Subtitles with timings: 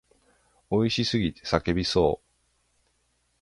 [0.71, 2.25] 美味しすぎて叫びそう。